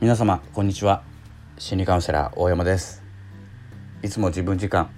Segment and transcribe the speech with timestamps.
[0.00, 1.02] 皆様こんにちは。
[1.58, 3.02] 心理カウンセラー大山です。
[4.02, 4.88] いつも自分時間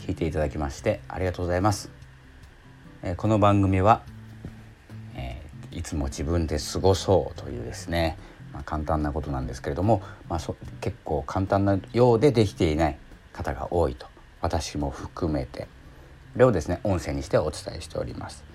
[0.00, 1.90] 聞いていただきましてありがとうございます、
[3.02, 4.02] えー、この番組は、
[5.14, 8.18] えー、いつも自分で過ごそうというですね、
[8.52, 12.98] まあ、簡単なことなんですけれども、まあ、そ結構簡単なようでできていない
[13.32, 14.08] 方が多いと
[14.42, 15.68] 私も含めて
[16.34, 18.49] これをですね音声にしてお伝えしております。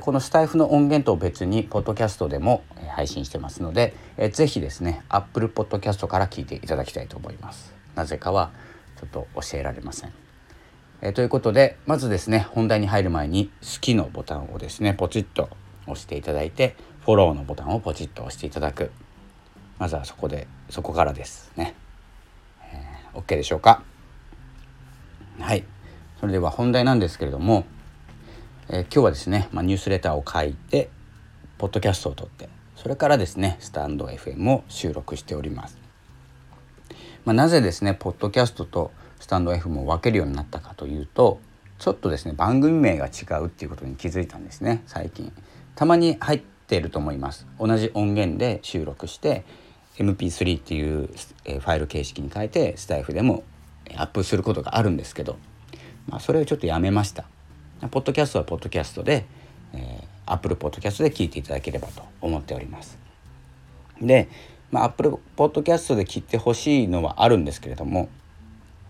[0.00, 2.62] このスタイフの音源と別にポッドキャストでも
[2.94, 3.94] 配信してますので
[4.32, 7.74] 是非ですね Apple Podcast から聞いていただきたいと思います。
[7.94, 8.52] なぜかは
[8.98, 10.12] ちょっと教えられません。
[11.02, 15.50] えということでまずですね本題に入る前に好きのボタンをですねポチッと
[15.86, 18.92] 押していただいてフォローのボタンをポチッと押していただく。
[19.78, 21.74] まずはそこでそこからですね、
[22.62, 23.82] えー、OK でしょうか？
[25.40, 25.64] はい。
[26.20, 27.64] それでは本題なんですけれども
[28.74, 30.88] えー、今日はですね、まあ、ニュースレターを書いて
[31.58, 35.76] ポッドキャストを撮ってそれからですねスタンド FM を収録しております。
[37.26, 41.38] まあ、なぜですねポッドキャストとスタンド FM を分けるようになったかというと
[41.78, 45.30] ちょっとですね番組名が違うっていうことに気づいたんですね最近。
[45.74, 47.46] たまに入っていると思います。
[47.60, 49.44] 同じ音源で収録して
[49.98, 53.44] MP3 っていうファイル形式に変えてスタイフでも
[53.96, 55.36] アップすることがあるんですけど、
[56.08, 57.26] まあ、それをちょっとやめました。
[57.90, 59.24] ポッドキャストはポッドキャストで、
[59.72, 62.98] えー、Apple Podcast で聞いていただければと思っております。
[64.00, 64.28] で、
[64.70, 68.08] まあ、Apple Podcast で聞いてほしいのはあるんですけれども、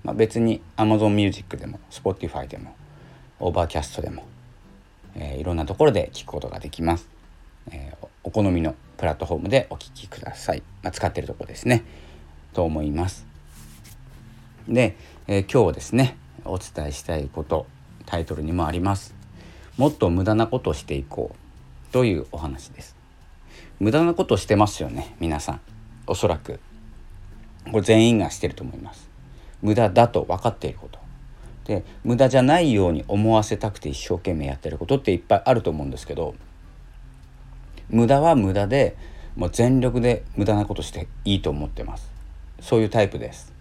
[0.05, 2.75] まあ、別に Amazon Music でも Spotify でも
[3.41, 4.25] Overcast でも、
[5.15, 7.09] えー、いろんなところで聞くことができます。
[7.71, 10.63] えー、お好みのプラットフォームでお聞きください。
[10.83, 11.85] まあ、使ってるところですね。
[12.53, 13.27] と思います。
[14.69, 14.97] で、
[15.27, 17.67] えー、今日ですねお伝えしたいこと
[18.07, 19.15] タイトルにもあります。
[19.77, 21.93] もっと無駄なことをしていこう。
[21.93, 22.97] というお話です。
[23.79, 25.61] 無駄なことしてますよね皆さん。
[26.07, 26.61] おそらく。
[27.71, 29.09] これ全員がしてると思います。
[29.61, 30.99] 無駄だと分かっていること。
[31.65, 36.35] で無駄じゃないように思わせたくて一生懸命やってることっていっぱいあると思うんですけど
[37.89, 38.97] 無駄は無駄で
[39.37, 42.11] もう全力で無駄なことしていいと思ってます。
[42.61, 43.53] そういうタイプです。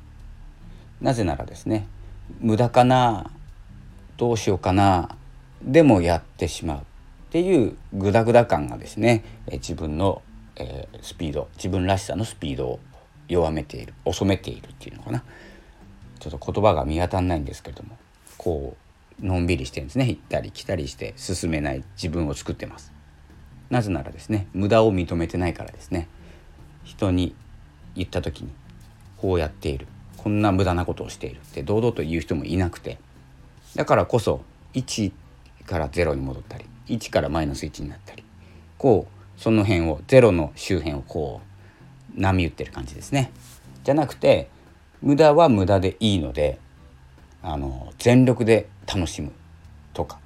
[1.00, 1.88] なぜならですね
[2.40, 3.32] 無駄かな
[4.22, 5.18] どうしようかな。
[5.64, 6.82] でもやってしまうっ
[7.32, 10.22] ていうグダグダ感がですね自分の、
[11.02, 12.80] スピード自分らしさのスピードを
[13.28, 15.24] 弱めている遅めているっていうのかな。
[16.20, 17.98] ちょっと言葉が見当たんないんですけれども
[18.38, 18.78] こ
[19.20, 20.08] うのんびりしてるんですね。
[20.08, 22.94] 行ったり来たりして進めない自分を作ってます。
[23.72, 26.08] なぜならですね無駄を認めてないからですね。
[26.84, 27.34] 人に
[27.96, 28.52] 言った時に
[29.18, 29.88] こうやっている。
[30.18, 33.00] こんな無駄なことをしているって堂々と言う人もいなくて
[33.76, 34.42] だからこそ
[34.74, 35.12] 1
[35.66, 38.24] から0に戻ったり1からマイナス1になったり
[38.78, 41.42] こうその辺を0の周辺をこ
[42.16, 43.32] う波打ってる感じですね。
[43.84, 44.50] じゃなくて
[45.02, 46.60] 無駄は無駄でいいので
[47.42, 49.32] あの全力で楽しむ
[49.94, 50.20] とか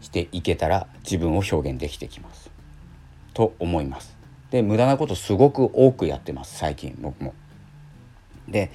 [0.00, 2.50] していけたら自分を表現できてきます
[3.34, 4.16] と思います。
[4.50, 7.34] で無駄なことすごく多くやってます最近僕も。
[8.48, 8.70] で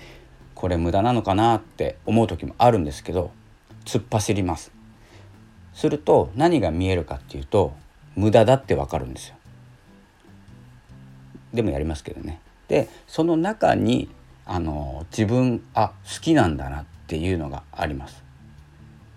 [0.54, 3.32] これ無駄なのかなって思う時もあるんですけど
[3.86, 4.72] 突っ走ります。
[5.74, 7.74] すると何が見えるかっていうと
[8.16, 9.36] 無駄だってわかるんですよ。
[11.54, 12.42] でもやりますけどね。
[12.68, 14.10] でその中に
[14.46, 18.24] あの自分あ好きなんだなっていうのがあります。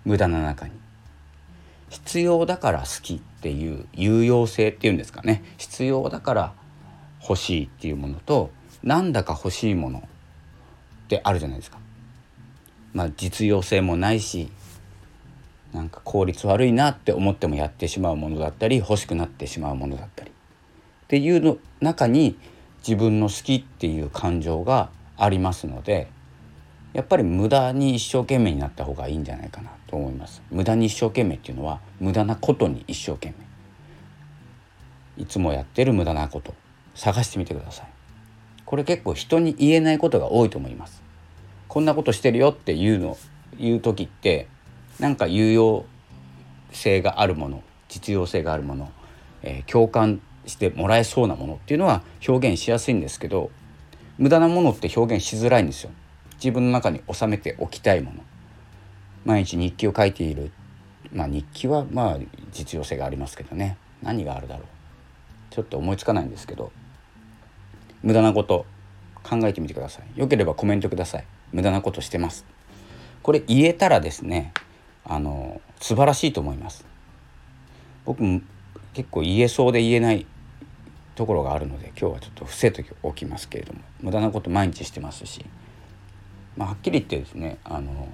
[0.04, 0.72] 無駄な中に。
[1.90, 5.42] 必要だから好きっていう有用性っていうんですかね。
[5.58, 6.52] 必要だから
[7.20, 8.50] 欲しいっていうものと
[8.82, 10.02] なんだか欲しいものっ
[11.08, 11.81] てあるじゃないですか。
[12.92, 14.50] まあ実用性もないし
[15.72, 20.30] なんか効率悪いなって思ってもやってしまうものだったり欲しくなってしまうものだったり。
[20.30, 22.38] っていうの中に
[22.86, 26.08] 自分の好きっていう感情がありますので
[26.92, 30.42] やっぱり無駄に一生懸命になった方がいいんじゃないかなと思います。
[30.50, 33.34] 無駄に一生懸命っていうのは無駄なことに一生懸
[35.16, 35.22] 命。
[35.22, 36.54] いつもやってる無駄なこと。
[36.94, 37.86] 探してみてください。
[38.64, 41.02] これ結構人に言えないことが多いと思います。
[41.72, 43.16] こんなことしてるよっていうの
[43.58, 44.46] 言う時って
[45.00, 45.86] なんか有用
[46.70, 48.92] 性があるもの実用性があるもの、
[49.40, 53.50] えー、共感してもらえそうなものっていうのは表現しやすいんですけど
[54.18, 55.90] 無駄なものって表現しづらいんですよ。
[56.34, 58.22] 自分の中に収めておきたいもの。
[59.24, 60.52] 毎日日記を書いている。
[61.10, 62.18] まあ日記はまあ
[62.52, 63.78] 実用性がありますけどね。
[64.02, 64.66] 何があるだろう。
[65.48, 66.70] ちょっと思いつかないんですけど
[68.02, 68.66] 無駄なこと
[69.22, 70.20] 考えてみてください。
[70.20, 71.24] よければコメントください。
[71.52, 72.44] 無駄なことしてます
[73.22, 74.52] これ言えたらですね
[75.04, 76.84] あの素晴らしいと思います
[78.04, 78.40] 僕も
[78.94, 80.26] 結構言えそうで言えない
[81.14, 85.44] ところがあるので今日はちょっと伏せておきますけれども無駄なこと毎日してますし、
[86.56, 88.08] まあ、はっきり言ってですねあの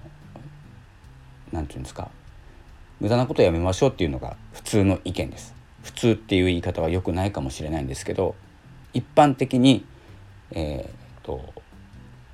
[1.53, 2.11] 何て言うんですか
[3.01, 5.55] 無駄なことやめましょうっていうのが普通の意見です。
[5.83, 8.35] 普通っていう言い方は良くないかもしれないんですけど
[8.93, 9.87] 一般的に、
[10.51, 11.63] えーと、と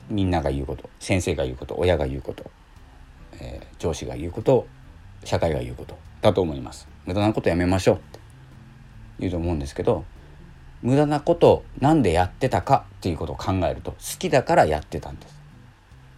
[0.09, 2.51] みんなが言うこと先生が言うこと親が言うこと、
[3.41, 4.67] えー、上司が言うこと
[5.25, 6.89] 社会が言うことだと思います。
[7.06, 8.19] 無駄なことやめましょうって
[9.19, 10.05] 言うと思うんですけど
[10.83, 15.35] 無駄なことを何でやってたかっていうことを考えると好きだからやってたんです。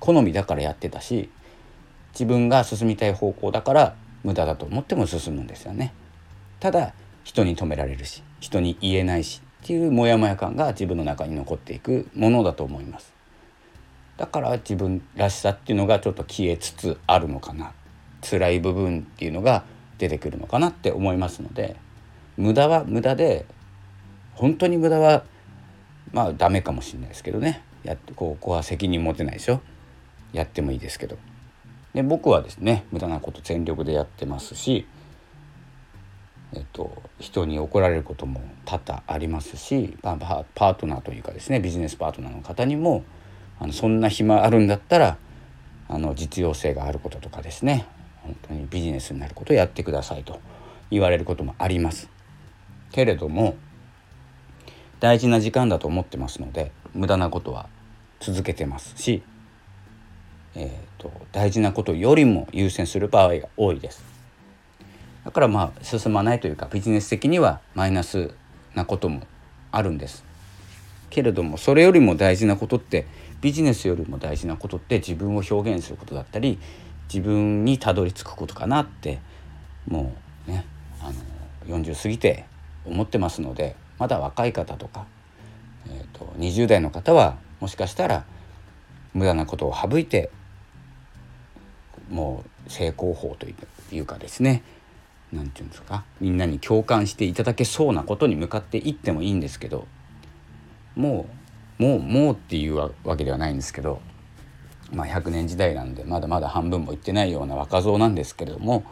[0.01, 1.31] 好みだからやってたし
[2.13, 5.93] 自分が進みたい方向だから無駄だと思っても進むんですよね。
[6.61, 6.95] ただ
[7.25, 13.16] 人に止められるし人に言えないしっていうモヤモヤ感が自分の中に残っていくものだと思います。
[14.17, 17.73] だから自分らしさっていうのがちょっと消えつつあるのかな。
[18.23, 19.65] 辛い部分っていうのが
[19.99, 21.77] 出てくるのかなって思いますので
[22.37, 23.47] 無駄は無駄で
[24.35, 25.23] 本当に無駄は
[26.13, 27.63] まあダメかもしれないですけどね。
[27.85, 29.61] やってここは責任持てないでしょ。
[30.33, 31.19] やってもいいですけど。
[31.95, 34.87] で僕はですね無駄なこと全力でやってますし
[36.55, 43.05] えっと、人に怒られることも多々ありますし、まあ、パートナーというかですねビジネスパートナーの方にも
[43.59, 45.19] あのそんな暇あるんだったら
[45.89, 47.87] あの実用性があることとかですね
[48.23, 50.41] 本当にビジネスになることをやってくださいと
[50.91, 52.09] 言われることもあります。
[52.93, 53.57] けれども
[55.01, 57.69] 大事な時間だと思ってますので無駄なことは
[58.21, 59.23] 続けてますし、
[60.55, 64.05] えーと、大事なことよりも優先する場合が多いです。
[65.25, 68.31] だからまあ進まないというかビジネス的にはマイナス
[68.75, 69.23] なことも
[69.73, 70.25] あるんです。
[71.11, 73.07] けれどもそれよりも大事なことって
[73.47, 76.59] ビジネスよりも大事なことって自分を表現することだったり
[77.05, 79.21] 自分にたどり着くことかなって
[79.87, 80.17] も
[80.49, 80.67] うね
[81.01, 81.13] あ
[81.69, 82.45] の40過ぎて
[82.85, 85.07] 思ってますのでまだ若い方とか、
[85.89, 88.25] えーと、20代の方はもしかしたら
[89.15, 90.33] 無駄なことを省いて
[92.11, 94.65] もう成功法というかですね
[95.33, 99.87] 何て言うんですかみんなに共感していただけそうなことに向かっていってもいいんですけど
[100.97, 101.46] もう
[101.79, 104.01] もうもうっていうわけではないんですけど、
[104.93, 108.85] まあ、100年時代なんでまだまだ半分もいってないような若造なんですけれども、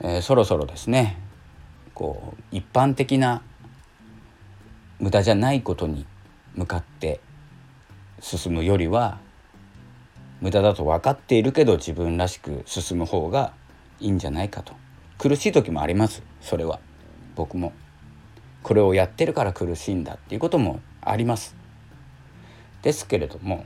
[0.00, 1.18] えー、そろそろですね
[1.94, 3.42] こう一般的な
[4.98, 6.06] 無駄じゃないことに
[6.54, 7.20] 向かって
[8.20, 9.18] 進むよりは
[10.40, 13.52] 無駄だと分かっているけど自分らしく進む方が
[14.00, 14.74] いいんじゃないかと。
[15.18, 16.80] 苦しい時もありますそれは。
[17.36, 17.72] 僕も。
[18.64, 21.61] これをやってるから苦しいんだっていうこともあります。
[22.82, 23.64] ですけれども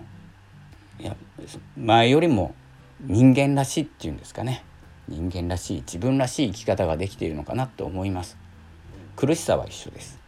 [0.98, 1.16] いや
[1.76, 2.54] 前よりも
[3.00, 4.64] 人間らしいっていうんですかね。
[5.08, 8.36] 人間らしい自分らしい生き方ができているのかなと思います。
[9.14, 10.18] 苦しさは一緒です。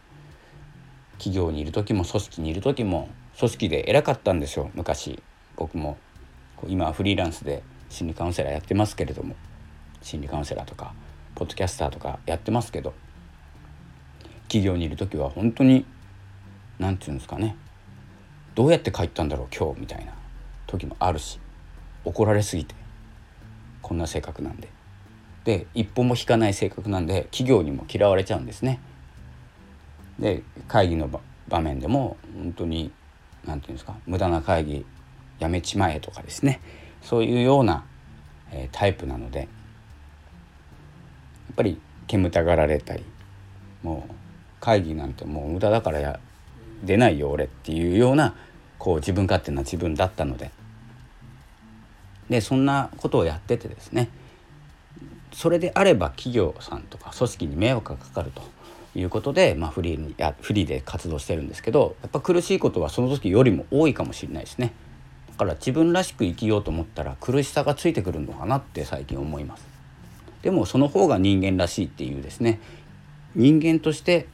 [1.19, 5.21] 企業にいる時も組織にいる時も組織で偉かったんですよ昔
[5.57, 5.97] 僕も
[6.67, 9.35] 今はフリーランスで心理カウンセラーやってますけれども
[10.01, 10.93] 心理カウンセラーとか
[11.35, 12.93] ポッドキャスターとかやってますけど
[14.43, 15.85] 企業にいる時は本当に
[16.79, 17.55] 何て言うんですかね。
[18.59, 20.11] どうやって帰ったんだろう今日みたいな
[20.67, 21.39] 時もあるし
[22.03, 22.75] 怒られすぎて
[23.81, 24.67] こんな性格なんで。
[25.45, 28.81] で一歩も引かない性格なんで企業にも嫌われちゃうんですね。
[30.19, 31.09] で会議の
[31.47, 32.91] 場面でも本当に
[33.45, 34.85] 何て言うんですか無駄な会議
[35.39, 36.59] やめちまえとかですね。
[37.01, 37.85] そういうような、
[38.51, 39.47] えー、タイプなのでやっ
[41.55, 43.05] ぱり煙たがられたり
[43.83, 44.13] もう
[44.59, 46.19] 会議なんてもう無駄だからや
[46.83, 48.35] 出ないよ俺っていうような
[48.79, 50.51] こう自分勝手な自分だったので。
[52.29, 54.09] でそんなことをやっててですね。
[55.31, 58.41] それであれば企業さんとか組織に迷惑がかかると
[58.95, 64.73] いうことで、まあ、フリーにやフリーで活動してるんですけどやっぱ苦しいことはその時よりも多いかもしれないですね。
[65.31, 69.65] だから自分らしく生きようと思ったら苦しさがついてくるのかなって最近思います。
[70.41, 72.59] でもその方が人間らしいっていうですね。
[73.35, 74.27] 人間として、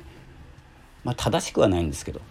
[1.04, 2.22] まあ、正しくはないんですけど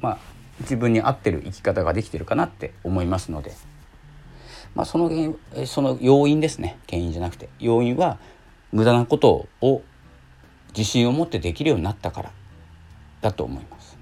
[0.00, 0.18] まあ
[0.60, 3.52] 自分に合ってる生き方ができてるかなって思いますので。
[4.74, 6.78] まあ、その原因その要因ですね。
[6.88, 7.48] 原因じゃなくて。
[7.58, 8.18] 要因は
[8.72, 9.82] 無駄なことを
[10.76, 12.32] 自信を持ってできるようになったから。
[13.20, 13.98] だと思います。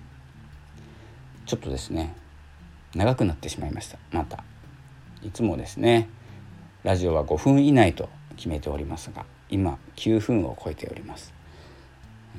[1.47, 2.15] ちょっとですね。
[2.95, 3.99] 長くなってしまいました。
[4.13, 4.45] また。
[5.23, 6.09] いつもですね。
[6.85, 11.35] ラジオは5分以内と決めておりますが今9分を超えております。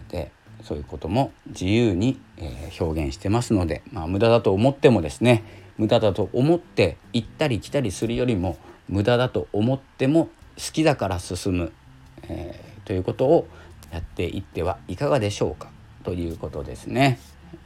[0.10, 0.32] で
[0.64, 5.44] そういうことも自由に、え表現してますので、まあ、無駄だと思ってもですね
[5.78, 10.26] 無駄だと思って行ったり来たりするよりも無駄だと思っても
[10.58, 11.72] 好きだから進む、
[12.24, 13.48] えー、ということを
[13.92, 15.70] やっていってはいかがでしょうか
[16.04, 17.20] ということですね、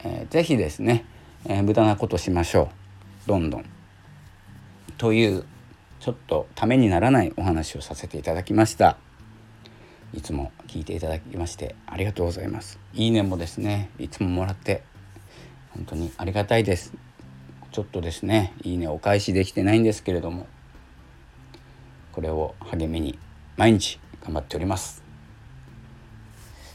[0.03, 1.05] えー、ぜひですね、
[1.45, 2.69] えー、無駄なことしましょ
[3.25, 3.27] う。
[3.27, 3.65] どんどん。
[4.97, 5.45] という
[5.99, 8.97] ちょっとためにならないお話をさせていただきました。
[10.15, 12.79] いつも聞いていただきましてありがとうございます。
[12.93, 14.83] いいねもですねいつももらって
[15.71, 16.93] 本当にありがたいです。
[17.71, 20.45] ちょっとですねいいねお返しできてないんですけれども
[22.11, 23.17] これを励みに
[23.57, 25.03] 毎日頑張っております。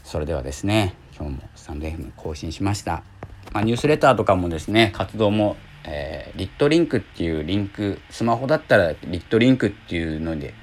[0.03, 3.03] それではですね今日もスタンド FM 更新しました、
[3.53, 5.55] まあ、ニュースレターとかもですね活動も、
[5.85, 10.55] えー、リットリンクっていうリンクスマホだったらリットリンクっていうので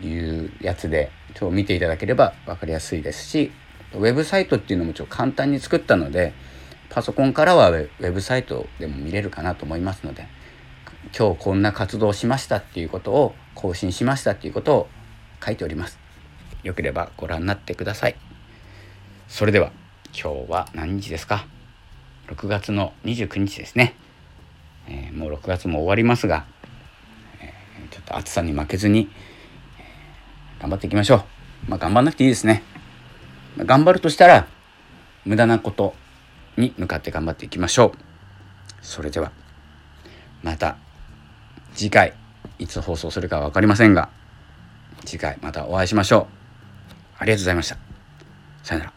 [0.00, 3.52] いうやつで今日見ていただければ分かりやすいですし
[3.94, 6.32] ウェブサイトっていうのもちょ簡単に作ったので
[6.88, 10.26] パソコンからはウェブサイトでも見れるかなと思いますので
[11.16, 14.88] 今日こんな活動しましたっていうことを更新しましたっていうことを
[15.44, 15.98] 書いております。
[16.62, 18.16] よければご覧になってください。
[19.28, 19.72] それでは
[20.12, 21.46] 今日は何日ですか
[22.28, 23.94] ？6月の29日ですね、
[24.88, 26.44] えー、もう6月も終わりますが、
[27.40, 29.08] えー、ちょっと暑さに負けずに、
[30.60, 31.70] 頑張っていきましょう。
[31.70, 32.62] まあ頑張んなくていいですね、
[33.58, 34.46] 頑張るとしたら
[35.24, 35.94] 無駄なこと
[36.56, 37.98] に向かって頑張っていきましょう。
[38.82, 39.32] それでは
[40.42, 40.76] また
[41.74, 42.14] 次回
[42.58, 44.08] いつ放送するかは分かりませんが
[45.04, 46.26] 次回またお会いしましょう。
[47.18, 47.76] ありがとうございました。
[48.62, 48.95] さよなら。